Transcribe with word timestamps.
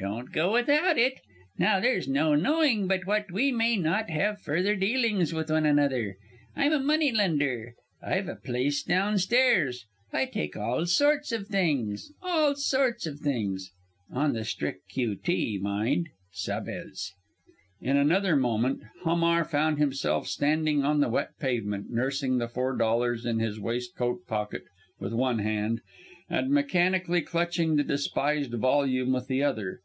"Don't 0.00 0.32
go 0.32 0.54
without 0.54 0.98
it. 0.98 1.20
Now! 1.58 1.78
there's 1.78 2.08
no 2.08 2.34
knowing 2.34 2.88
but 2.88 3.06
what 3.06 3.30
we 3.30 3.52
may 3.52 3.76
not 3.76 4.10
have 4.10 4.40
further 4.40 4.74
dealings 4.74 5.32
with 5.32 5.48
one 5.48 5.64
another. 5.64 6.16
I'm 6.56 6.72
a 6.72 6.80
money 6.80 7.12
lender 7.12 7.74
I've 8.02 8.26
a 8.26 8.34
place 8.34 8.82
down 8.82 9.18
stairs 9.18 9.86
I 10.12 10.24
take 10.26 10.56
all 10.56 10.86
sorts 10.86 11.30
of 11.30 11.46
things 11.46 12.10
all 12.20 12.56
sorts 12.56 13.06
of 13.06 13.20
things. 13.20 13.70
On 14.10 14.32
the 14.32 14.44
strict 14.44 14.88
Q.T. 14.88 15.58
mind. 15.58 16.08
Sabez!" 16.32 17.12
In 17.80 17.96
another 17.96 18.34
moment 18.34 18.82
Hamar 19.04 19.44
found 19.44 19.78
himself 19.78 20.26
standing 20.26 20.82
on 20.82 20.98
the 20.98 21.08
wet 21.10 21.38
pavement, 21.38 21.90
nursing 21.90 22.38
the 22.38 22.48
four 22.48 22.76
dollars 22.76 23.24
in 23.24 23.38
his 23.38 23.60
waistcoat 23.60 24.26
pocket 24.26 24.64
with 24.98 25.12
one 25.12 25.38
hand, 25.38 25.80
and 26.28 26.50
mechanically 26.50 27.20
clutching 27.22 27.76
the 27.76 27.84
despised 27.84 28.50
volume 28.56 29.12
with 29.12 29.28
the 29.28 29.44
other. 29.44 29.78